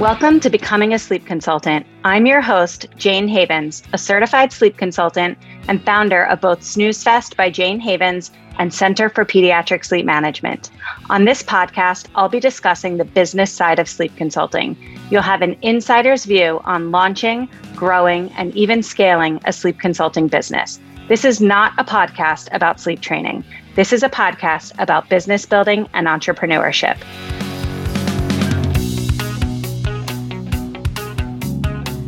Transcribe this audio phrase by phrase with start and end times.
[0.00, 1.86] Welcome to Becoming a Sleep Consultant.
[2.04, 5.36] I'm your host, Jane Havens, a certified sleep consultant
[5.68, 10.70] and founder of both Snooze Fest by Jane Havens and Center for Pediatric Sleep Management.
[11.10, 14.74] On this podcast, I'll be discussing the business side of sleep consulting.
[15.10, 20.78] You'll have an insider's view on launching, growing, and even scaling a sleep consulting business.
[21.08, 23.44] This is not a podcast about sleep training.
[23.74, 26.96] This is a podcast about business building and entrepreneurship.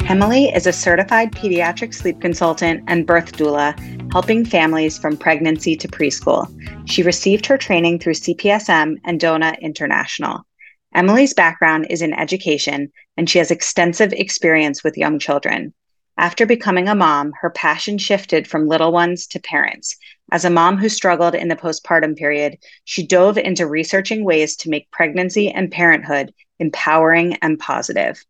[0.08, 3.74] Emily is a certified pediatric sleep consultant and birth doula,
[4.12, 6.46] helping families from pregnancy to preschool.
[6.88, 10.46] She received her training through CPSM and DONA International.
[10.94, 15.72] Emily's background is in education, and she has extensive experience with young children.
[16.18, 19.96] After becoming a mom, her passion shifted from little ones to parents.
[20.30, 24.68] As a mom who struggled in the postpartum period, she dove into researching ways to
[24.68, 28.22] make pregnancy and parenthood empowering and positive.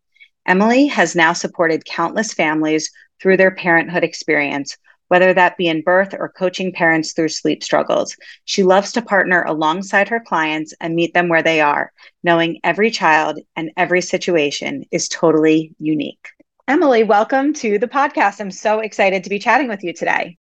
[0.45, 2.89] Emily has now supported countless families
[3.21, 4.77] through their parenthood experience,
[5.13, 8.17] whether that be in birth or coaching parents through sleep struggles.
[8.45, 12.89] She loves to partner alongside her clients and meet them where they are, knowing every
[12.89, 16.29] child and every situation is totally unique.
[16.67, 18.41] Emily, welcome to the podcast.
[18.41, 20.35] I'm so excited to be chatting with you today.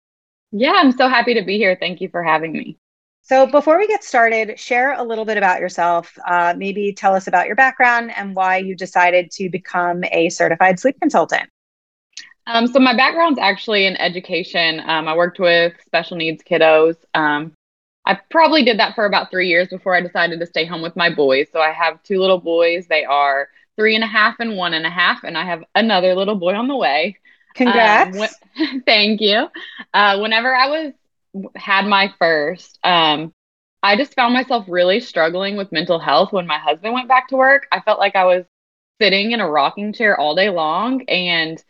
[0.52, 1.76] Yeah, I'm so happy to be here.
[1.78, 2.78] Thank you for having me.
[3.20, 6.16] So, before we get started, share a little bit about yourself.
[6.26, 10.80] Uh, maybe tell us about your background and why you decided to become a certified
[10.80, 11.50] sleep consultant.
[12.46, 14.80] Um, so, my background's actually in education.
[14.80, 16.96] Um, I worked with special needs kiddos.
[17.14, 17.52] Um,
[18.04, 20.96] I probably did that for about three years before I decided to stay home with
[20.96, 21.48] my boys.
[21.52, 22.86] So, I have two little boys.
[22.88, 26.14] They are three and a half and one and a half, and I have another
[26.14, 27.16] little boy on the way.
[27.54, 28.18] Congrats.
[28.58, 29.48] Um, thank you.
[29.92, 30.92] Uh, whenever I was
[31.56, 33.32] had my first, um,
[33.82, 37.36] I just found myself really struggling with mental health when my husband went back to
[37.36, 37.66] work.
[37.72, 38.44] I felt like I was
[39.00, 41.02] sitting in a rocking chair all day long.
[41.08, 41.62] And,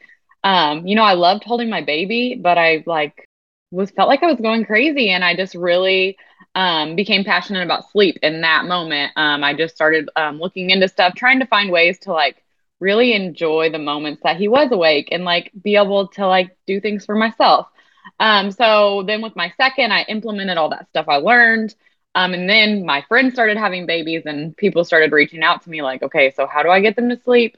[0.45, 3.29] um, you know, I loved holding my baby, but I like
[3.71, 5.11] was felt like I was going crazy.
[5.11, 6.17] And I just really
[6.55, 9.13] um, became passionate about sleep in that moment.
[9.17, 12.43] Um, I just started um, looking into stuff, trying to find ways to like
[12.81, 16.81] really enjoy the moments that he was awake and like be able to like do
[16.81, 17.69] things for myself.
[18.19, 21.75] Um, so then with my second, I implemented all that stuff I learned.
[22.15, 25.81] Um, and then my friends started having babies and people started reaching out to me
[25.83, 27.57] like, okay, so how do I get them to sleep?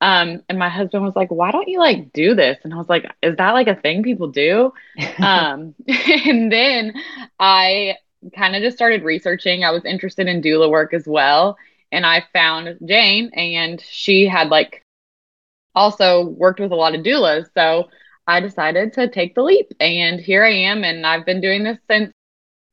[0.00, 2.58] Um, and my husband was like, why don't you like do this?
[2.64, 4.72] And I was like, is that like a thing people do?
[5.18, 6.94] um, and then
[7.38, 7.96] I
[8.36, 9.64] kind of just started researching.
[9.64, 11.56] I was interested in doula work as well.
[11.92, 14.82] And I found Jane and she had like
[15.74, 17.46] also worked with a lot of doulas.
[17.54, 17.88] So
[18.26, 19.72] I decided to take the leap.
[19.80, 20.84] And here I am.
[20.84, 22.12] And I've been doing this since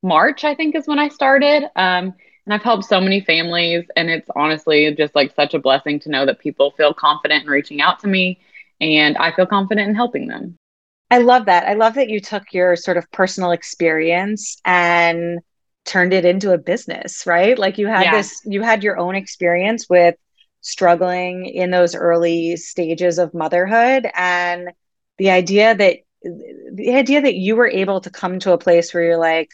[0.03, 1.69] March, I think is when I started.
[1.75, 2.13] Um,
[2.45, 3.85] and I've helped so many families.
[3.95, 7.49] And it's honestly just like such a blessing to know that people feel confident in
[7.49, 8.39] reaching out to me.
[8.79, 10.57] And I feel confident in helping them.
[11.11, 11.67] I love that.
[11.67, 15.39] I love that you took your sort of personal experience and
[15.85, 17.57] turned it into a business, right?
[17.57, 18.15] Like you had yeah.
[18.15, 20.15] this, you had your own experience with
[20.61, 24.69] struggling in those early stages of motherhood and
[25.17, 29.03] the idea that the idea that you were able to come to a place where
[29.03, 29.49] you're like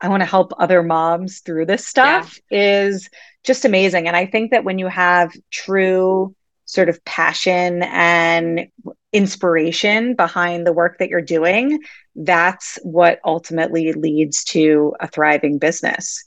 [0.00, 2.86] i want to help other moms through this stuff yeah.
[2.86, 3.08] is
[3.44, 4.06] just amazing.
[4.06, 8.68] And i think that when you have true sort of passion and
[9.12, 11.80] inspiration behind the work that you're doing
[12.14, 16.24] that's what ultimately leads to a thriving business.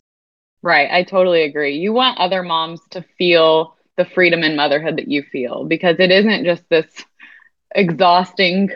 [0.64, 0.90] Right.
[0.92, 1.78] I totally agree.
[1.78, 6.12] You want other moms to feel the freedom in motherhood that you feel because it
[6.12, 6.86] isn't just this
[7.76, 8.70] exhausting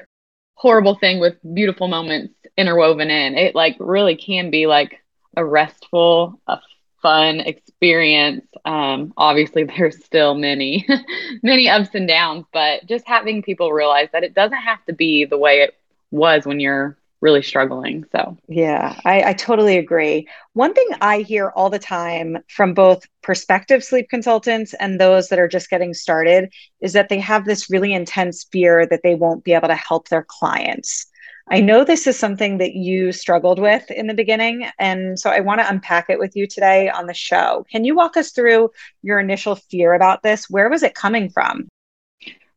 [0.56, 3.36] horrible thing with beautiful moments interwoven in.
[3.36, 5.02] It like really can be like
[5.36, 6.60] a restful a
[7.02, 8.46] fun experience.
[8.66, 10.88] Um obviously there's still many
[11.44, 15.26] many ups and downs but just having people realize that it doesn't have to be
[15.26, 15.76] the way it
[16.12, 18.06] was when you're really struggling.
[18.12, 20.28] So, yeah, I, I, totally agree.
[20.54, 25.40] One thing I hear all the time from both prospective sleep consultants and those that
[25.40, 29.44] are just getting started is that they have this really intense fear that they won't
[29.44, 31.08] be able to help their clients.
[31.50, 34.70] I know this is something that you struggled with in the beginning.
[34.78, 37.66] And so I want to unpack it with you today on the show.
[37.72, 38.70] Can you walk us through
[39.02, 40.48] your initial fear about this?
[40.48, 41.68] Where was it coming from?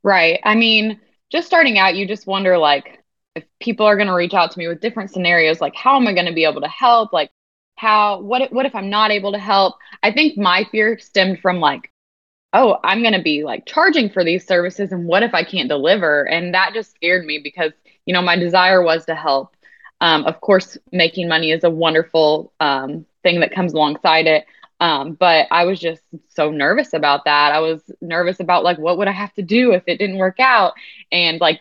[0.02, 0.40] Right.
[0.44, 1.00] I mean,
[1.30, 2.97] just starting out, you just wonder like,
[3.38, 6.06] if people are going to reach out to me with different scenarios like how am
[6.06, 7.30] i going to be able to help like
[7.76, 11.60] how what what if i'm not able to help i think my fear stemmed from
[11.60, 11.90] like
[12.52, 15.68] oh i'm going to be like charging for these services and what if i can't
[15.68, 17.72] deliver and that just scared me because
[18.08, 19.54] you know, my desire was to help.
[20.00, 24.46] Um, of course, making money is a wonderful um, thing that comes alongside it.
[24.80, 27.52] Um, but I was just so nervous about that.
[27.52, 30.40] I was nervous about like, what would I have to do if it didn't work
[30.40, 30.72] out?
[31.12, 31.60] And like,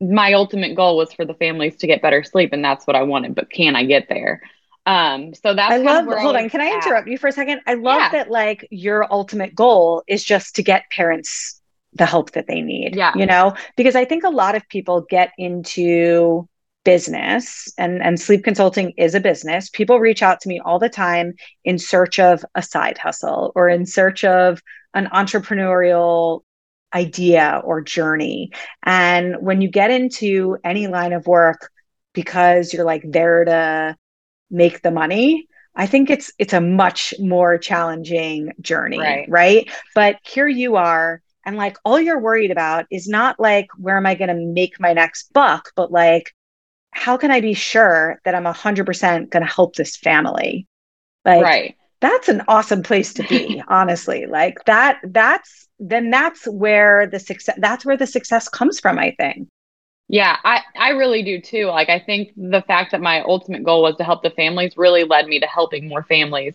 [0.00, 3.02] my ultimate goal was for the families to get better sleep, and that's what I
[3.02, 3.34] wanted.
[3.34, 4.42] But can I get there?
[4.86, 6.06] Um, so that's I love.
[6.06, 7.60] hold I on, can I interrupt you for a second?
[7.66, 8.08] I love yeah.
[8.10, 11.60] that like your ultimate goal is just to get parents
[11.92, 12.96] the help that they need.
[12.96, 16.48] Yeah, you know, because I think a lot of people get into
[16.84, 20.88] business and and sleep consulting is a business people reach out to me all the
[20.88, 21.34] time
[21.64, 24.62] in search of a side hustle or in search of
[24.94, 26.40] an entrepreneurial
[26.94, 28.50] idea or journey.
[28.82, 31.70] And when you get into any line of work
[32.14, 33.96] because you're like there to
[34.50, 35.46] make the money
[35.76, 39.70] i think it's it's a much more challenging journey right, right?
[39.94, 44.06] but here you are and like all you're worried about is not like where am
[44.06, 46.34] i going to make my next buck but like
[46.90, 50.66] how can i be sure that i'm 100% going to help this family?
[51.24, 57.06] Like right that's an awesome place to be honestly like that that's then that's where
[57.06, 59.48] the success that's where the success comes from i think
[60.08, 61.66] yeah, I, I really do too.
[61.66, 65.04] Like, I think the fact that my ultimate goal was to help the families really
[65.04, 66.54] led me to helping more families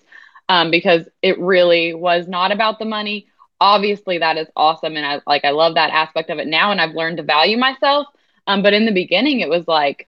[0.50, 3.28] um, because it really was not about the money.
[3.62, 4.98] Obviously, that is awesome.
[4.98, 6.72] And I like, I love that aspect of it now.
[6.72, 8.08] And I've learned to value myself.
[8.48, 10.10] Um, but in the beginning, it was like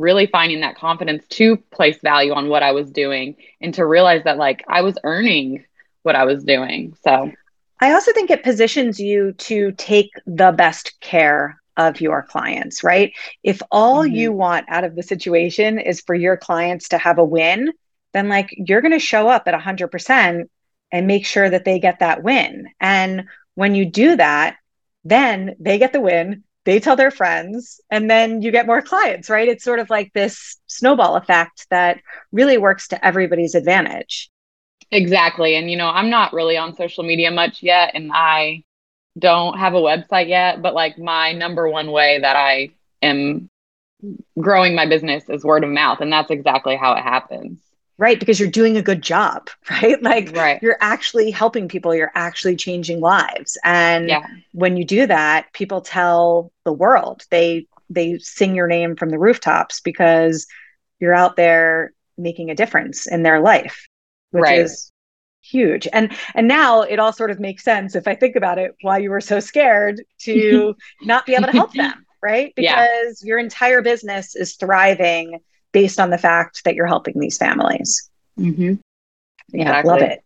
[0.00, 4.24] really finding that confidence to place value on what I was doing and to realize
[4.24, 5.64] that like I was earning
[6.02, 6.96] what I was doing.
[7.04, 7.30] So
[7.80, 13.12] I also think it positions you to take the best care of your clients, right?
[13.42, 14.14] If all mm-hmm.
[14.14, 17.72] you want out of the situation is for your clients to have a win,
[18.12, 20.44] then like you're going to show up at 100%
[20.92, 22.68] and make sure that they get that win.
[22.80, 23.24] And
[23.54, 24.56] when you do that,
[25.04, 29.28] then they get the win, they tell their friends, and then you get more clients,
[29.28, 29.48] right?
[29.48, 32.00] It's sort of like this snowball effect that
[32.30, 34.30] really works to everybody's advantage.
[34.92, 35.56] Exactly.
[35.56, 37.90] And, you know, I'm not really on social media much yet.
[37.94, 38.62] And I
[39.18, 42.70] don't have a website yet, but like my number one way that I
[43.02, 43.50] am
[44.38, 46.00] growing my business is word of mouth.
[46.00, 47.58] And that's exactly how it happens.
[48.00, 48.18] Right.
[48.18, 50.02] Because you're doing a good job, right?
[50.02, 50.58] Like right.
[50.62, 53.58] you're actually helping people, you're actually changing lives.
[53.62, 54.26] And yeah.
[54.52, 57.24] when you do that, people tell the world.
[57.30, 60.46] They they sing your name from the rooftops because
[60.98, 63.86] you're out there making a difference in their life,
[64.30, 64.60] which right.
[64.60, 64.90] is
[65.42, 68.76] huge and and now it all sort of makes sense if i think about it
[68.82, 73.26] why you were so scared to not be able to help them right because yeah.
[73.26, 75.40] your entire business is thriving
[75.72, 78.74] based on the fact that you're helping these families mm-hmm.
[79.52, 79.90] yeah exactly.
[79.90, 80.24] love it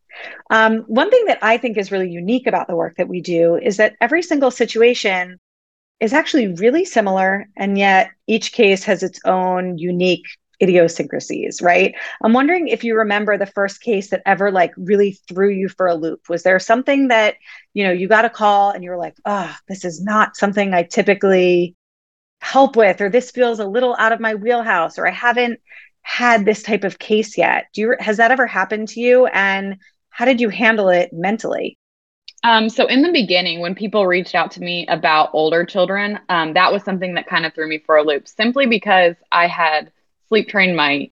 [0.50, 3.56] um, one thing that i think is really unique about the work that we do
[3.56, 5.38] is that every single situation
[6.00, 10.26] is actually really similar and yet each case has its own unique
[10.62, 11.94] idiosyncrasies, right?
[12.22, 15.86] I'm wondering if you remember the first case that ever like really threw you for
[15.86, 16.28] a loop.
[16.28, 17.36] Was there something that,
[17.74, 20.74] you know, you got a call and you were like, oh, this is not something
[20.74, 21.76] I typically
[22.44, 25.60] help with, or this feels a little out of my wheelhouse, or I haven't
[26.02, 27.68] had this type of case yet.
[27.72, 29.26] Do you has that ever happened to you?
[29.26, 29.78] And
[30.10, 31.78] how did you handle it mentally?
[32.44, 36.52] Um, so in the beginning, when people reached out to me about older children, um,
[36.52, 39.90] that was something that kind of threw me for a loop, simply because I had
[40.28, 41.10] sleep trained my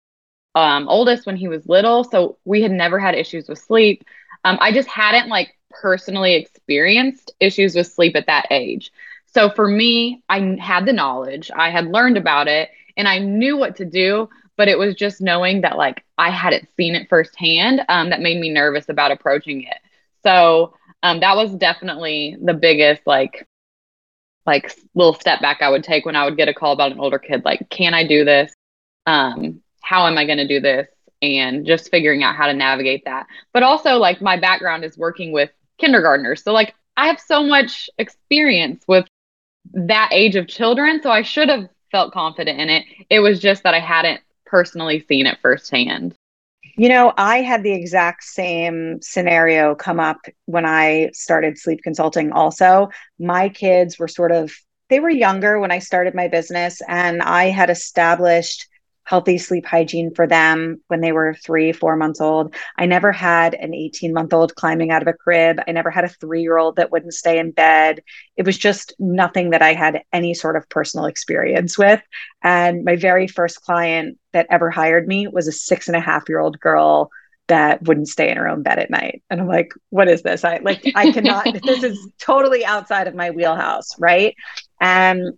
[0.55, 2.05] um, oldest when he was little.
[2.05, 4.05] So we had never had issues with sleep.
[4.44, 8.93] Um, I just hadn't like personally experienced issues with sleep at that age.
[9.34, 13.56] So for me, I had the knowledge, I had learned about it, and I knew
[13.56, 14.29] what to do.
[14.56, 18.39] But it was just knowing that like I hadn't seen it firsthand um, that made
[18.41, 19.79] me nervous about approaching it.
[20.22, 23.46] So um, that was definitely the biggest like
[24.46, 27.01] like little step back I would take when I would get a call about an
[27.01, 27.44] older kid.
[27.44, 28.53] Like, can I do this?
[29.06, 30.89] um, how am I going to do this?
[31.22, 33.27] And just figuring out how to navigate that.
[33.53, 36.43] But also, like, my background is working with kindergartners.
[36.43, 39.06] So, like, I have so much experience with
[39.72, 41.00] that age of children.
[41.02, 42.84] So, I should have felt confident in it.
[43.10, 46.14] It was just that I hadn't personally seen it firsthand.
[46.76, 52.32] You know, I had the exact same scenario come up when I started sleep consulting,
[52.32, 52.88] also.
[53.19, 54.52] My kids were sort of,
[54.88, 58.69] they were younger when I started my business, and I had established
[59.12, 62.54] healthy sleep hygiene for them when they were three, four months old.
[62.78, 65.60] I never had an 18 month old climbing out of a crib.
[65.69, 68.02] I never had a three year old that wouldn't stay in bed.
[68.38, 72.00] It was just nothing that I had any sort of personal experience with.
[72.42, 76.26] And my very first client that ever hired me was a six and a half
[76.26, 77.10] year old girl
[77.48, 79.22] that wouldn't stay in her own bed at night.
[79.28, 80.42] And I'm like, what is this?
[80.42, 83.90] I like, I cannot, this is totally outside of my wheelhouse.
[83.98, 84.34] Right.
[84.81, 85.34] And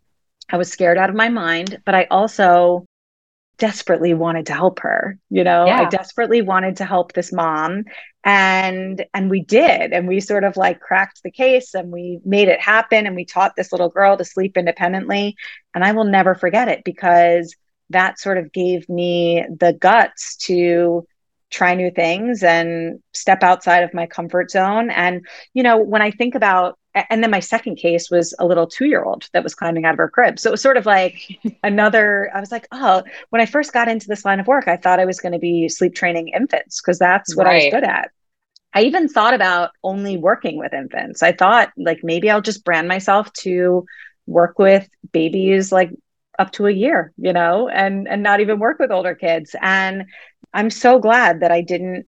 [0.49, 2.87] I was scared out of my mind, but I also
[3.59, 5.67] desperately wanted to help her you know?
[5.67, 5.83] Yeah.
[5.83, 7.85] i desperately wanted to help this mom
[8.25, 12.49] and and we did and we sort of like cracked the case and we made
[12.49, 15.37] it happen and we taught this little girl to sleep independently.
[15.75, 17.55] And i will never forget it because
[17.91, 21.07] that sort of gave me the guts to
[21.51, 24.91] try new things and step outside of my comfort zone.
[24.91, 28.67] And you know when i think about and then my second case was a little
[28.67, 30.39] two year old that was climbing out of her crib.
[30.39, 33.89] So it was sort of like another, I was like, oh, when I first got
[33.89, 36.81] into this line of work, I thought I was going to be sleep training infants
[36.81, 37.53] because that's what right.
[37.53, 38.11] I was good at.
[38.73, 41.23] I even thought about only working with infants.
[41.23, 43.87] I thought like maybe I'll just brand myself to
[44.27, 45.91] work with babies like
[46.39, 49.55] up to a year, you know, and and not even work with older kids.
[49.61, 50.07] And
[50.53, 52.07] I'm so glad that I didn't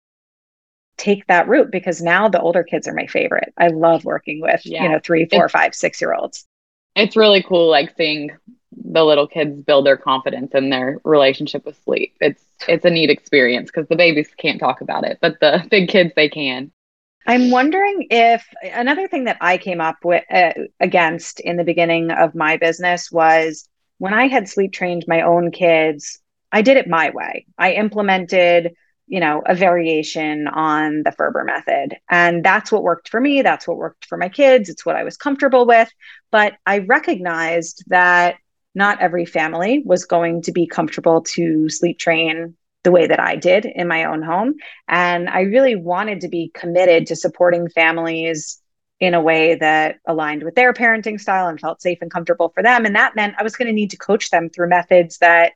[0.96, 3.52] take that route because now the older kids are my favorite.
[3.56, 4.82] I love working with, yeah.
[4.82, 6.46] you know, three, four, it's, five, six year olds.
[6.94, 8.30] It's really cool, like seeing
[8.72, 12.14] the little kids build their confidence in their relationship with sleep.
[12.20, 15.88] It's it's a neat experience because the babies can't talk about it, but the big
[15.88, 16.72] kids they can.
[17.26, 22.12] I'm wondering if another thing that I came up with uh, against in the beginning
[22.12, 26.20] of my business was when I had sleep trained my own kids,
[26.52, 27.46] I did it my way.
[27.58, 28.74] I implemented
[29.06, 31.96] you know, a variation on the Ferber method.
[32.10, 33.42] And that's what worked for me.
[33.42, 34.68] That's what worked for my kids.
[34.68, 35.90] It's what I was comfortable with.
[36.30, 38.36] But I recognized that
[38.74, 43.36] not every family was going to be comfortable to sleep train the way that I
[43.36, 44.54] did in my own home.
[44.86, 48.60] And I really wanted to be committed to supporting families
[49.00, 52.62] in a way that aligned with their parenting style and felt safe and comfortable for
[52.62, 52.86] them.
[52.86, 55.52] And that meant I was going to need to coach them through methods that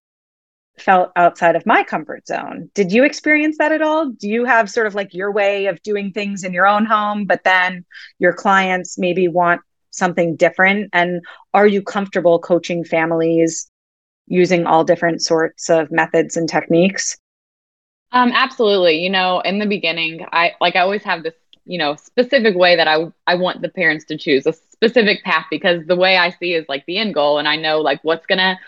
[0.81, 2.71] felt outside of my comfort zone.
[2.75, 4.11] Did you experience that at all?
[4.11, 7.25] Do you have sort of like your way of doing things in your own home,
[7.25, 7.85] but then
[8.19, 9.61] your clients maybe want
[9.91, 10.91] something different?
[10.93, 11.23] And
[11.55, 13.71] are you comfortable coaching families
[14.27, 17.19] using all different sorts of methods and techniques?
[18.13, 18.99] Um, absolutely.
[18.99, 21.35] You know, in the beginning, I like I always have this,
[21.65, 25.47] you know, specific way that I I want the parents to choose a specific path
[25.51, 28.27] because the way I see is like the end goal, and I know like what's
[28.27, 28.59] gonna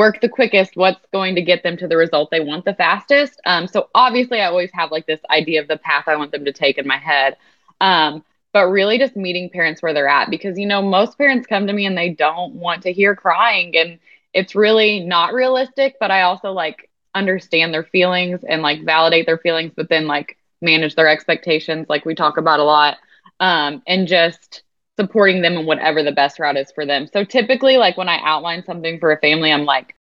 [0.00, 3.38] work the quickest, what's going to get them to the result they want the fastest.
[3.44, 6.46] Um, so obviously, I always have like this idea of the path I want them
[6.46, 7.36] to take in my head.
[7.82, 11.66] Um, but really just meeting parents where they're at because you know most parents come
[11.66, 13.98] to me and they don't want to hear crying and
[14.32, 19.38] it's really not realistic but i also like understand their feelings and like validate their
[19.38, 22.96] feelings but then like manage their expectations like we talk about a lot
[23.38, 24.62] um, and just
[25.00, 27.06] supporting them in whatever the best route is for them.
[27.10, 29.96] So typically, like when I outline something for a family, I'm like,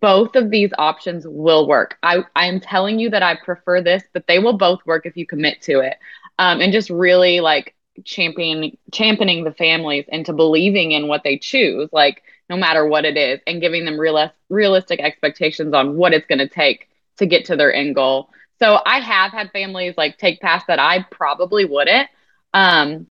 [0.00, 1.96] both of these options will work.
[2.02, 5.16] I, I am telling you that I prefer this, but they will both work if
[5.16, 5.96] you commit to it.
[6.38, 7.74] Um, and just really like
[8.04, 13.16] championing championing the families into believing in what they choose, like no matter what it
[13.16, 17.46] is, and giving them real, realistic expectations on what it's going to take to get
[17.46, 18.30] to their end goal.
[18.60, 22.08] So I have had families like take paths that I probably wouldn't.
[22.54, 23.08] Um,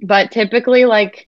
[0.00, 1.28] but typically like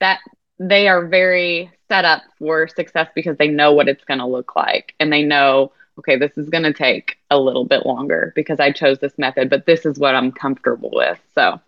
[0.00, 0.20] that
[0.58, 4.54] they are very set up for success because they know what it's going to look
[4.54, 4.94] like.
[5.00, 8.70] And they know okay this is going to take a little bit longer because i
[8.70, 11.60] chose this method but this is what i'm comfortable with so.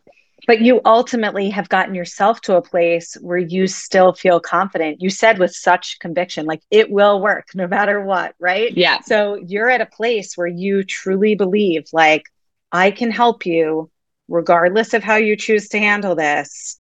[0.44, 5.00] But you ultimately have gotten yourself to a place where you still feel confident.
[5.00, 8.76] You said with such conviction like it will work no matter what right?
[8.76, 8.98] Yeah.
[9.02, 12.24] So you're at a place where you truly believe like
[12.72, 13.88] i can help you
[14.32, 16.80] regardless of how you choose to handle this.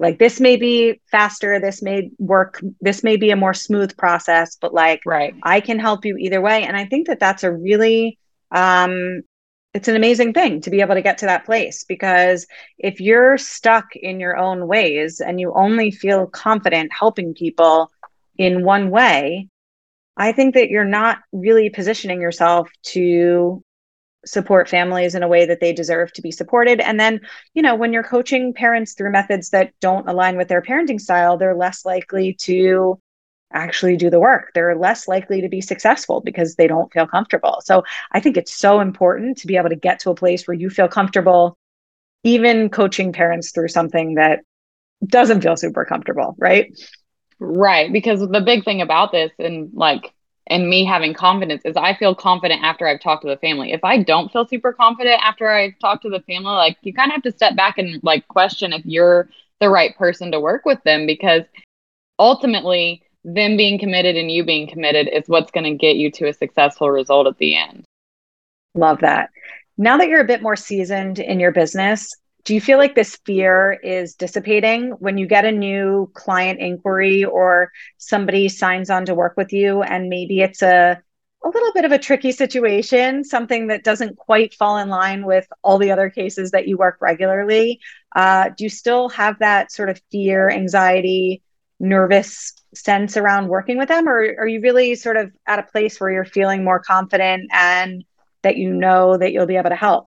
[0.00, 4.56] Like this may be faster this may work this may be a more smooth process
[4.60, 5.34] but like right.
[5.42, 6.64] I can help you either way.
[6.64, 8.18] And i think that that's a really
[8.52, 9.22] um
[9.74, 12.46] it's an amazing thing to be able to get to that place because
[12.78, 17.90] if you're stuck in your own ways and you only feel confident helping people
[18.38, 19.46] in one way
[20.16, 23.62] i think that you're not really positioning yourself to
[24.26, 26.80] support families in a way that they deserve to be supported.
[26.80, 27.20] And then,
[27.54, 31.36] you know, when you're coaching parents through methods that don't align with their parenting style,
[31.36, 33.00] they're less likely to
[33.52, 34.50] actually do the work.
[34.54, 37.62] They're less likely to be successful because they don't feel comfortable.
[37.64, 40.56] So I think it's so important to be able to get to a place where
[40.56, 41.56] you feel comfortable,
[42.24, 44.40] even coaching parents through something that
[45.06, 46.78] doesn't feel super comfortable, right?
[47.38, 47.92] Right.
[47.92, 50.12] Because the big thing about this, and like
[50.48, 53.72] and me having confidence is I feel confident after I've talked to the family.
[53.72, 57.10] If I don't feel super confident after I've talked to the family, like you kind
[57.10, 59.28] of have to step back and like question if you're
[59.60, 61.42] the right person to work with them because
[62.18, 66.28] ultimately them being committed and you being committed is what's going to get you to
[66.28, 67.84] a successful result at the end.
[68.74, 69.30] Love that.
[69.76, 72.14] Now that you're a bit more seasoned in your business,
[72.44, 77.24] do you feel like this fear is dissipating when you get a new client inquiry
[77.24, 81.02] or somebody signs on to work with you and maybe it's a
[81.44, 85.46] a little bit of a tricky situation, something that doesn't quite fall in line with
[85.62, 87.80] all the other cases that you work regularly.
[88.14, 91.42] Uh, do you still have that sort of fear, anxiety,
[91.78, 96.00] nervous sense around working with them, or are you really sort of at a place
[96.00, 98.04] where you're feeling more confident and
[98.42, 100.07] that you know that you'll be able to help?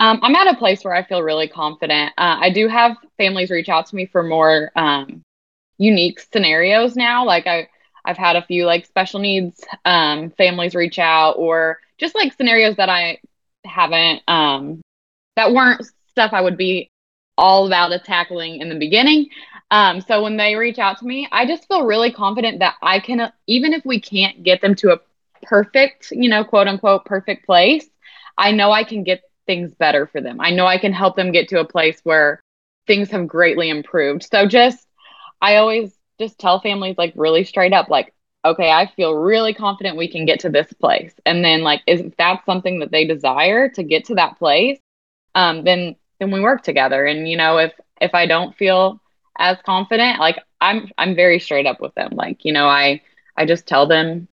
[0.00, 2.12] Um, I'm at a place where I feel really confident.
[2.16, 5.22] Uh, I do have families reach out to me for more um,
[5.76, 7.24] unique scenarios now.
[7.24, 7.68] Like I,
[8.04, 12.76] I've had a few like special needs um, families reach out, or just like scenarios
[12.76, 13.18] that I
[13.64, 14.80] haven't um,
[15.36, 16.90] that weren't stuff I would be
[17.36, 19.28] all about tackling in the beginning.
[19.70, 23.00] Um, so when they reach out to me, I just feel really confident that I
[23.00, 25.00] can, even if we can't get them to a
[25.42, 27.86] perfect, you know, quote unquote, perfect place,
[28.36, 30.40] I know I can get things better for them.
[30.40, 32.40] I know I can help them get to a place where
[32.86, 34.28] things have greatly improved.
[34.30, 34.86] So just,
[35.40, 38.14] I always just tell families like really straight up, like,
[38.44, 41.14] okay, I feel really confident we can get to this place.
[41.26, 44.78] And then like, if that's something that they desire to get to that place,
[45.34, 47.06] um, then, then we work together.
[47.06, 49.00] And, you know, if, if I don't feel
[49.38, 52.10] as confident, like I'm, I'm very straight up with them.
[52.12, 53.00] Like, you know, I,
[53.36, 54.28] I just tell them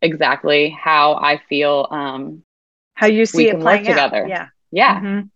[0.00, 2.42] exactly how I feel, um,
[2.94, 4.26] how you see it playing together.
[4.28, 4.48] Yeah.
[4.70, 5.00] Yeah.
[5.00, 5.26] Mm-hmm.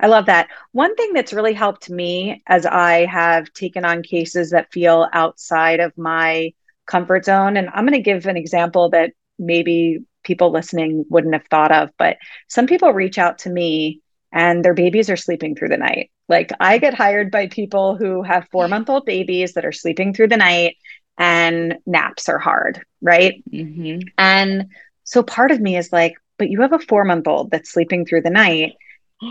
[0.00, 0.48] I love that.
[0.72, 5.80] One thing that's really helped me as I have taken on cases that feel outside
[5.80, 6.52] of my
[6.86, 11.46] comfort zone, and I'm going to give an example that maybe people listening wouldn't have
[11.46, 12.16] thought of, but
[12.48, 14.00] some people reach out to me
[14.32, 16.10] and their babies are sleeping through the night.
[16.28, 20.12] Like I get hired by people who have four month old babies that are sleeping
[20.12, 20.76] through the night
[21.18, 23.44] and naps are hard, right?
[23.50, 24.08] Mm-hmm.
[24.18, 24.70] And
[25.04, 28.06] so part of me is like, but you have a four month old that's sleeping
[28.06, 28.74] through the night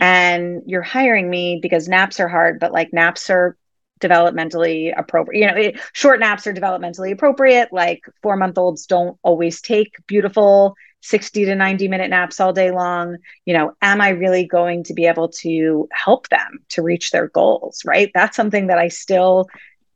[0.01, 3.57] and you're hiring me because naps are hard, but like naps are
[3.99, 5.39] developmentally appropriate.
[5.39, 7.69] You know, it, short naps are developmentally appropriate.
[7.71, 12.71] Like four month olds don't always take beautiful 60 to 90 minute naps all day
[12.71, 13.17] long.
[13.45, 17.27] You know, am I really going to be able to help them to reach their
[17.27, 17.81] goals?
[17.85, 18.11] Right.
[18.13, 19.47] That's something that I still,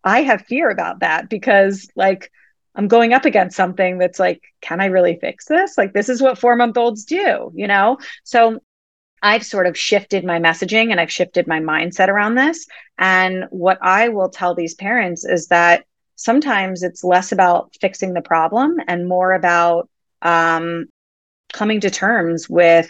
[0.04, 2.32] I have fear about that because like,
[2.76, 5.80] I'm going up against something that's like, can I really fix this?
[5.80, 7.98] Like, this is what four month olds do, you know?
[8.24, 8.60] So
[9.28, 12.66] I've sort of shifted my messaging and I've shifted my mindset around this.
[12.98, 15.84] And what I will tell these parents is that
[16.16, 19.90] sometimes it's less about fixing the problem and more about
[20.22, 20.86] um,
[21.52, 22.90] coming to terms with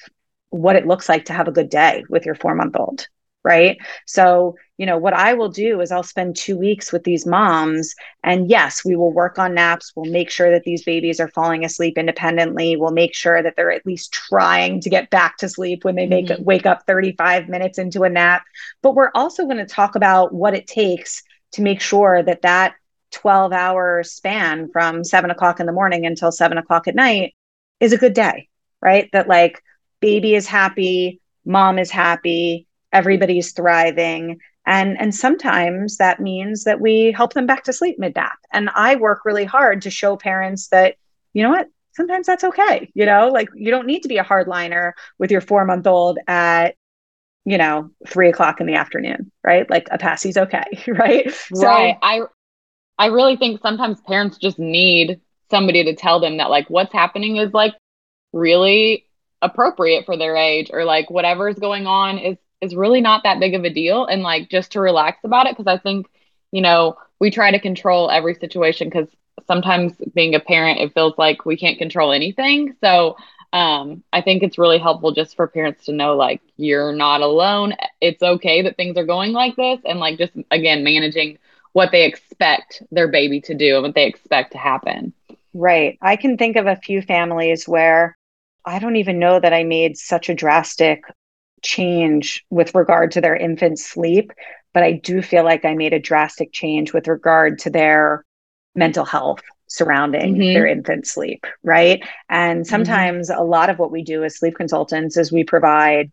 [0.52, 3.08] what it looks like to have a good day with your four month old
[3.48, 3.78] right?
[4.06, 7.96] So, you know, what I will do is I'll spend two weeks with these moms.
[8.26, 9.94] And yes, we will work on naps.
[9.96, 12.76] We'll make sure that these babies are falling asleep independently.
[12.76, 16.08] We'll make sure that they're at least trying to get back to sleep when they
[16.08, 16.44] make mm-hmm.
[16.44, 18.44] wake up 35 minutes into a nap.
[18.82, 22.76] But we're also going to talk about what it takes to make sure that that
[23.12, 27.34] 12 hour span from seven o'clock in the morning until seven o'clock at night
[27.80, 28.50] is a good day,
[28.82, 29.10] right?
[29.14, 29.64] That like
[30.02, 34.40] baby is happy, mom is happy, everybody's thriving.
[34.66, 38.70] And and sometimes that means that we help them back to sleep mid nap and
[38.76, 40.96] i work really hard to show parents that
[41.34, 44.26] you know what sometimes that's okay you know like you don't need to be a
[44.26, 46.76] hardliner with your four month old at
[47.46, 49.70] you know three o'clock in the afternoon right?
[49.70, 51.34] Like a passy's okay right?
[51.56, 51.98] Right.
[52.02, 52.22] I
[53.00, 57.38] i really think sometimes parents just need somebody to tell them that like what's happening
[57.38, 57.74] is like
[58.34, 59.06] really
[59.42, 63.54] appropriate for their age or like whatever's going on is is really not that big
[63.54, 66.08] of a deal and like just to relax about it because I think,
[66.52, 69.08] you know, we try to control every situation because
[69.46, 72.76] sometimes being a parent it feels like we can't control anything.
[72.82, 73.18] So
[73.54, 77.74] um, I think it's really helpful just for parents to know like you're not alone.
[78.02, 81.38] It's okay that things are going like this and like just again managing
[81.74, 85.14] what they expect their baby to do and what they expect to happen.
[85.54, 85.98] Right.
[86.02, 88.18] I can think of a few families where
[88.66, 91.04] I don't even know that I made such a drastic
[91.64, 94.32] change with regard to their infant sleep,
[94.74, 98.26] but I do feel like I made a drastic change with regard to their
[98.76, 100.54] mental health surrounding mm-hmm.
[100.54, 102.04] their infant sleep, right?
[102.30, 102.70] And mm-hmm.
[102.70, 103.42] sometimes mm-hmm.
[103.42, 106.12] a lot of what we do as sleep consultants is we provide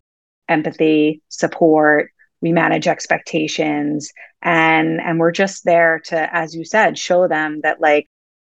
[0.49, 2.11] empathy, support,
[2.45, 7.81] we manage expectations and and we're just there to as you said show them that
[7.81, 8.07] like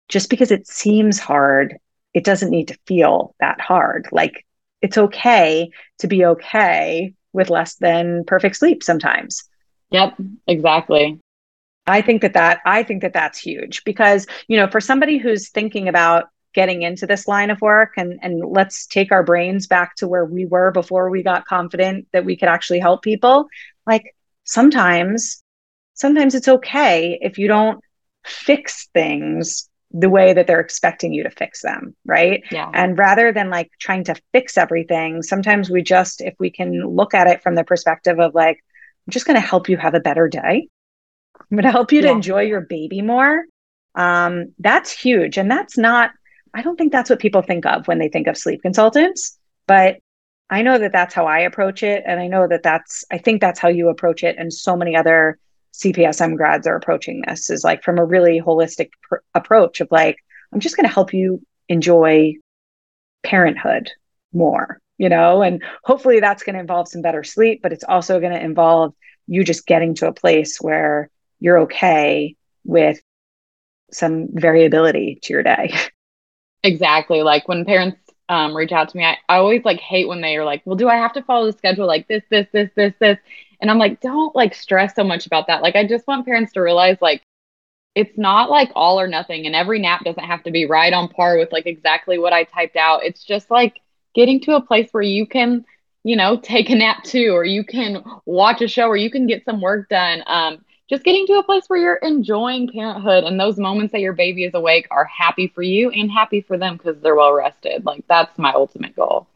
[0.10, 1.78] just because it seems hard
[2.14, 4.46] it doesn't need to feel that hard like
[4.82, 9.44] it's okay to be okay with less than perfect sleep sometimes.
[9.92, 10.16] Yep,
[10.48, 11.20] exactly.
[11.86, 15.50] I think that that I think that that's huge because, you know, for somebody who's
[15.50, 19.96] thinking about getting into this line of work and and let's take our brains back
[19.96, 23.48] to where we were before we got confident that we could actually help people
[23.86, 25.44] like sometimes
[25.94, 27.80] sometimes it's okay if you don't
[28.26, 33.32] fix things the way that they're expecting you to fix them right yeah and rather
[33.32, 37.42] than like trying to fix everything sometimes we just if we can look at it
[37.42, 38.58] from the perspective of like
[39.08, 40.68] i'm just going to help you have a better day
[41.40, 42.08] i'm going to help you yeah.
[42.08, 43.44] to enjoy your baby more
[43.96, 46.12] um, that's huge and that's not
[46.54, 49.98] I don't think that's what people think of when they think of sleep consultants, but
[50.50, 52.04] I know that that's how I approach it.
[52.06, 54.38] And I know that that's, I think that's how you approach it.
[54.40, 55.38] And so many other
[55.74, 60.18] CPSM grads are approaching this is like from a really holistic pr- approach of like,
[60.54, 62.34] I'm just going to help you enjoy
[63.24, 63.92] parenthood
[64.34, 65.42] more, you know?
[65.42, 68.94] And hopefully that's going to involve some better sleep, but it's also going to involve
[69.28, 73.00] you just getting to a place where you're okay with
[73.92, 75.74] some variability to your day.
[76.64, 77.22] Exactly.
[77.22, 77.98] Like when parents
[78.30, 80.76] um, reach out to me, I, I always like hate when they are like, well,
[80.76, 83.18] do I have to follow the schedule like this, this, this, this, this?
[83.60, 85.62] And I'm like, don't like stress so much about that.
[85.62, 87.22] Like, I just want parents to realize like,
[87.96, 89.48] it's not like all or nothing.
[89.48, 92.44] And every nap doesn't have to be right on par with like exactly what I
[92.44, 93.04] typed out.
[93.04, 93.82] It's just like
[94.14, 95.66] getting to a place where you can,
[96.04, 99.26] you know, take a nap too, or you can watch a show, or you can
[99.26, 100.24] get some work done.
[100.28, 104.14] Um, just getting to a place where you're enjoying parenthood and those moments that your
[104.14, 107.86] baby is awake are happy for you and happy for them because they're well rested.
[107.86, 109.28] Like that's my ultimate goal.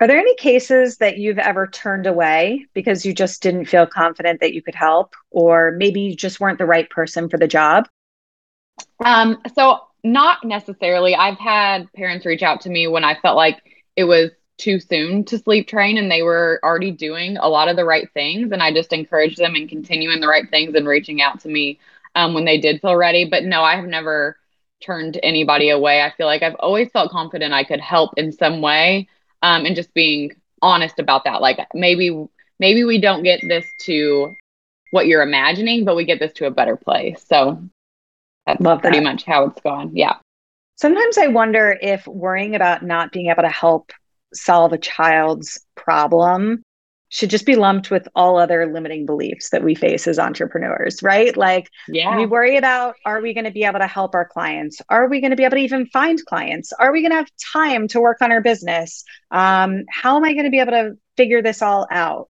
[0.00, 4.40] Are there any cases that you've ever turned away because you just didn't feel confident
[4.40, 7.88] that you could help, or maybe you just weren't the right person for the job?
[9.04, 11.16] Um, so not necessarily.
[11.16, 13.60] I've had parents reach out to me when I felt like
[13.96, 17.76] it was too soon to sleep train and they were already doing a lot of
[17.76, 21.22] the right things and i just encouraged them and continuing the right things and reaching
[21.22, 21.78] out to me
[22.16, 24.36] um, when they did feel ready but no i have never
[24.80, 28.60] turned anybody away i feel like i've always felt confident i could help in some
[28.60, 29.06] way
[29.42, 31.40] um, and just being honest about that.
[31.40, 32.26] Like maybe
[32.58, 34.36] maybe we don't get this to
[34.90, 37.24] what you're imagining but we get this to a better place.
[37.28, 37.62] So
[38.46, 39.04] that's Love pretty that.
[39.04, 39.94] much how it's gone.
[39.94, 40.16] Yeah.
[40.76, 43.92] Sometimes i wonder if worrying about not being able to help
[44.32, 46.62] solve a child's problem
[47.10, 51.36] should just be lumped with all other limiting beliefs that we face as entrepreneurs, right?
[51.36, 52.16] Like, yeah.
[52.16, 54.80] we worry about are we going to be able to help our clients?
[54.88, 56.72] Are we going to be able to even find clients?
[56.72, 59.04] Are we going to have time to work on our business?
[59.30, 62.28] Um, how am I going to be able to figure this all out?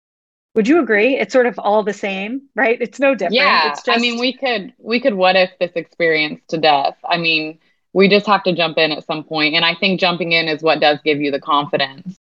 [0.55, 1.17] Would you agree?
[1.17, 2.79] It's sort of all the same, right?
[2.81, 3.35] It's no different.
[3.35, 3.71] Yeah.
[3.71, 3.97] It's just...
[3.97, 6.97] I mean, we could we could what if this experience to death.
[7.09, 7.59] I mean,
[7.93, 10.63] we just have to jump in at some point and i think jumping in is
[10.63, 12.17] what does give you the confidence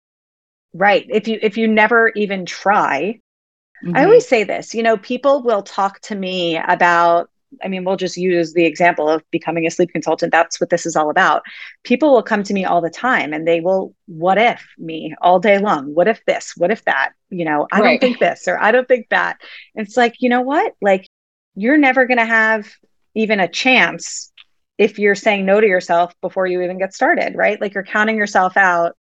[0.75, 3.19] right if you if you never even try
[3.85, 3.97] mm-hmm.
[3.97, 7.31] i always say this you know people will talk to me about
[7.63, 10.33] I mean, we'll just use the example of becoming a sleep consultant.
[10.33, 11.43] That's what this is all about.
[11.83, 15.41] People will come to me all the time and they will, what if me all
[15.41, 15.95] day long?
[15.95, 16.55] What if this?
[16.57, 17.13] What if that?
[17.31, 18.01] You know, I right.
[18.01, 19.41] don't think this or I don't think that.
[19.75, 20.75] it's like, you know what?
[20.81, 21.09] Like,
[21.55, 22.73] you're never going to have
[23.15, 24.33] even a chance
[24.79, 27.61] if you're saying no to yourself before you even get started, right?
[27.61, 28.97] Like you're counting yourself out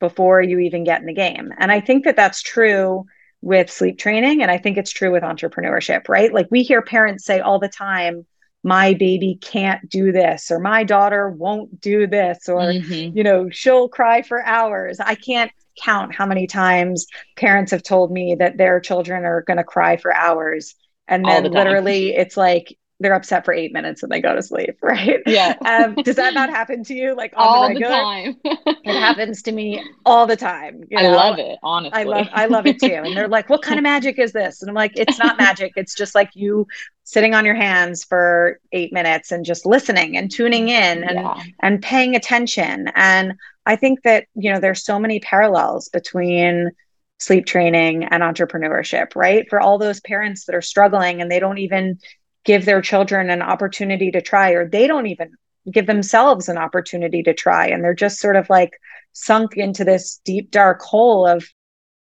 [0.00, 1.52] before you even get in the game.
[1.58, 3.06] And I think that that's true
[3.40, 4.42] with sleep training.
[4.42, 6.32] And I think it's true with entrepreneurship, right?
[6.32, 8.26] Like we hear parents say all the time,
[8.64, 13.16] my baby can't do this, or my daughter won't do this, or, mm-hmm.
[13.16, 14.98] you know, she'll cry for hours.
[14.98, 17.06] I can't count how many times
[17.36, 20.74] parents have told me that their children are going to cry for hours.
[21.06, 24.42] And then the literally, it's like, they're upset for eight minutes and they go to
[24.42, 25.20] sleep, right?
[25.26, 25.54] Yeah.
[25.64, 27.14] Um, does that not happen to you?
[27.14, 28.36] Like all the, the time.
[28.44, 30.84] it happens to me all the time.
[30.90, 31.10] You know?
[31.10, 32.00] I love it, honestly.
[32.00, 32.86] I love I love it too.
[32.86, 34.62] And they're like, what kind of magic is this?
[34.62, 35.72] And I'm like, it's not magic.
[35.76, 36.66] It's just like you
[37.04, 41.42] sitting on your hands for eight minutes and just listening and tuning in and yeah.
[41.60, 42.88] and paying attention.
[42.94, 43.34] And
[43.66, 46.70] I think that, you know, there's so many parallels between
[47.18, 49.46] sleep training and entrepreneurship, right?
[49.48, 51.98] For all those parents that are struggling and they don't even
[52.46, 55.32] give their children an opportunity to try, or they don't even
[55.70, 57.66] give themselves an opportunity to try.
[57.66, 58.70] And they're just sort of like
[59.12, 61.44] sunk into this deep, dark hole of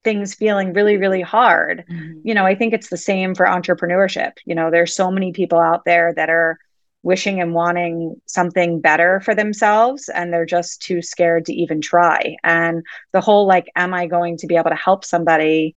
[0.05, 1.85] things feeling really, really hard.
[1.91, 2.21] Mm-hmm.
[2.23, 4.33] You know, I think it's the same for entrepreneurship.
[4.45, 6.59] You know, there's so many people out there that are
[7.03, 12.35] wishing and wanting something better for themselves and they're just too scared to even try
[12.43, 15.77] and the whole like am i going to be able to help somebody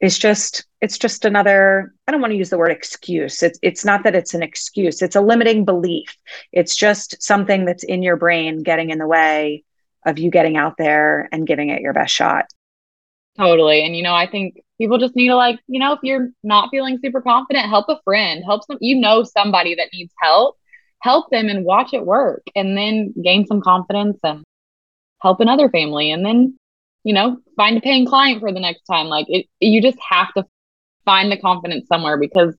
[0.00, 3.42] is just it's just another i don't want to use the word excuse.
[3.42, 5.02] It's it's not that it's an excuse.
[5.02, 6.16] It's a limiting belief.
[6.52, 9.64] It's just something that's in your brain getting in the way
[10.06, 12.46] of you getting out there and giving it your best shot.
[13.36, 13.84] Totally.
[13.84, 16.70] And you know i think people just need to like you know if you're not
[16.70, 18.44] feeling super confident help a friend.
[18.44, 20.56] Help some you know somebody that needs help.
[21.00, 24.44] Help them and watch it work and then gain some confidence and
[25.20, 26.58] help another family and then
[27.04, 30.32] you know find a paying client for the next time like it you just have
[30.34, 30.44] to
[31.04, 32.56] find the confidence somewhere because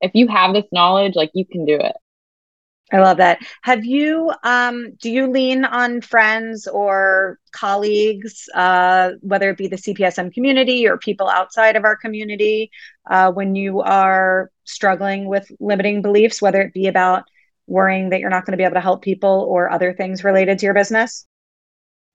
[0.00, 1.96] if you have this knowledge like you can do it
[2.92, 3.38] I love that.
[3.62, 9.76] Have you, um, do you lean on friends or colleagues, uh, whether it be the
[9.76, 12.70] CPSM community or people outside of our community,
[13.08, 17.24] uh, when you are struggling with limiting beliefs, whether it be about
[17.68, 20.58] worrying that you're not going to be able to help people or other things related
[20.58, 21.26] to your business?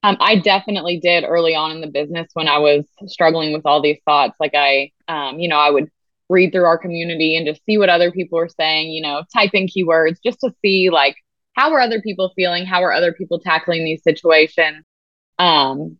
[0.06, 3.82] Um, I definitely did early on in the business when I was struggling with all
[3.82, 4.36] these thoughts.
[4.40, 5.90] Like I, um, you know, I would
[6.30, 9.50] read through our community and just see what other people are saying, you know, type
[9.56, 11.16] in keywords just to see like
[11.54, 14.86] how are other people feeling, how are other people tackling these situations.
[15.40, 15.98] Um,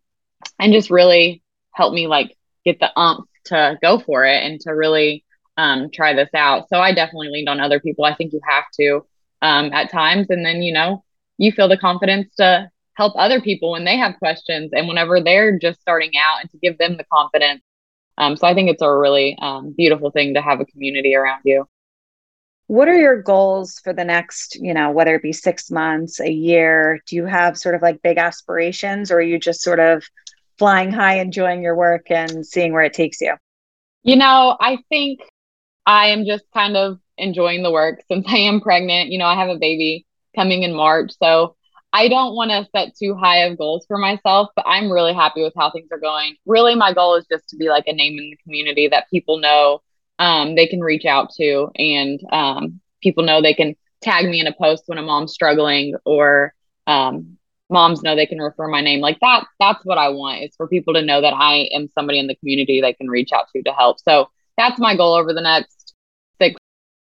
[0.60, 1.42] and just really
[1.74, 5.24] help me like get the umph to go for it and to really
[5.56, 6.68] um, try this out.
[6.68, 8.04] So I definitely leaned on other people.
[8.04, 9.04] I think you have to
[9.42, 10.28] um, at times.
[10.30, 11.02] And then, you know,
[11.38, 15.58] you feel the confidence to help other people when they have questions and whenever they're
[15.58, 17.62] just starting out and to give them the confidence
[18.18, 21.42] um, so I think it's a really um, beautiful thing to have a community around
[21.44, 21.68] you.
[22.68, 26.30] What are your goals for the next, you know, whether it be six months, a
[26.30, 27.00] year?
[27.06, 30.02] Do you have sort of like big aspirations or are you just sort of
[30.58, 33.34] flying high, enjoying your work and seeing where it takes you?
[34.02, 35.20] You know, I think
[35.84, 39.10] I am just kind of enjoying the work since I am pregnant.
[39.10, 41.12] You know, I have a baby coming in March.
[41.22, 41.54] So
[41.96, 45.42] I don't want to set too high of goals for myself, but I'm really happy
[45.42, 46.36] with how things are going.
[46.44, 49.38] Really, my goal is just to be like a name in the community that people
[49.38, 49.80] know
[50.18, 54.46] um, they can reach out to, and um, people know they can tag me in
[54.46, 56.52] a post when a mom's struggling, or
[56.86, 57.38] um,
[57.70, 59.00] moms know they can refer my name.
[59.00, 59.46] Like that.
[59.58, 62.36] That's what I want is for people to know that I am somebody in the
[62.36, 64.00] community they can reach out to to help.
[64.00, 64.28] So
[64.58, 65.94] that's my goal over the next
[66.38, 66.56] six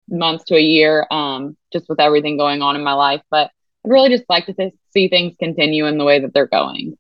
[0.09, 3.21] months to a year, um, just with everything going on in my life.
[3.31, 3.51] But
[3.85, 6.97] I'd really just like to th- see things continue in the way that they're going.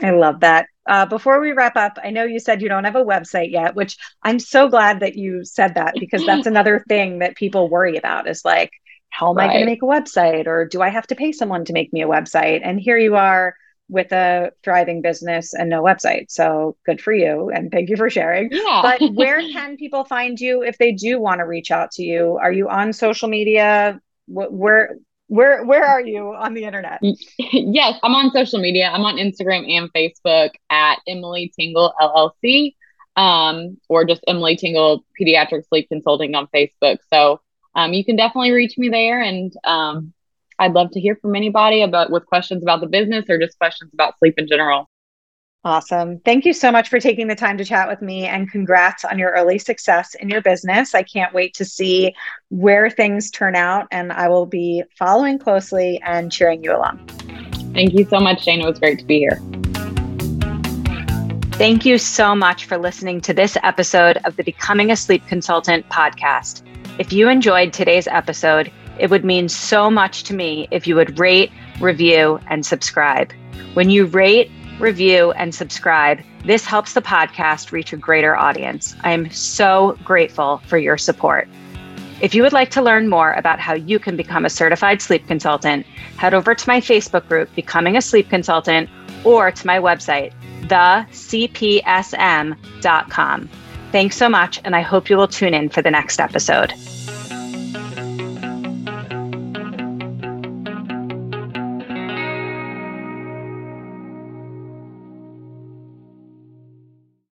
[0.00, 0.66] I love that.
[0.86, 3.74] Uh, before we wrap up, I know you said you don't have a website yet,
[3.74, 7.96] which I'm so glad that you said that because that's another thing that people worry
[7.96, 8.70] about is like,
[9.08, 9.50] how am right.
[9.50, 10.46] I going to make a website?
[10.46, 12.60] Or do I have to pay someone to make me a website?
[12.62, 13.54] And here you are
[13.88, 16.26] with a thriving business and no website.
[16.30, 17.50] So good for you.
[17.50, 18.48] And thank you for sharing.
[18.50, 18.80] Yeah.
[18.82, 22.38] but where can people find you if they do want to reach out to you?
[22.40, 24.00] Are you on social media?
[24.26, 24.96] Where
[25.28, 27.00] where where are you on the internet?
[27.38, 28.90] yes, I'm on social media.
[28.92, 32.74] I'm on Instagram and Facebook at Emily Tingle LLC,
[33.16, 36.98] um, or just Emily Tingle Pediatric Sleep Consulting on Facebook.
[37.12, 37.40] So
[37.74, 40.12] um, you can definitely reach me there, and um,
[40.58, 43.90] I'd love to hear from anybody about with questions about the business or just questions
[43.92, 44.88] about sleep in general.
[45.66, 46.20] Awesome.
[46.20, 49.18] Thank you so much for taking the time to chat with me and congrats on
[49.18, 50.94] your early success in your business.
[50.94, 52.14] I can't wait to see
[52.50, 57.04] where things turn out and I will be following closely and cheering you along.
[57.74, 58.60] Thank you so much, Jane.
[58.60, 59.40] It was great to be here.
[61.54, 65.88] Thank you so much for listening to this episode of the Becoming a Sleep Consultant
[65.88, 66.62] podcast.
[67.00, 71.18] If you enjoyed today's episode, it would mean so much to me if you would
[71.18, 71.50] rate,
[71.80, 73.32] review, and subscribe.
[73.74, 76.20] When you rate, review, and subscribe.
[76.44, 78.94] This helps the podcast reach a greater audience.
[79.04, 81.48] I am so grateful for your support.
[82.20, 85.26] If you would like to learn more about how you can become a certified sleep
[85.26, 85.84] consultant,
[86.16, 88.88] head over to my Facebook group, Becoming a Sleep Consultant,
[89.22, 91.80] or to my website, thecpsm.com.
[93.92, 96.72] Thanks so much, and I hope you will tune in for the next episode.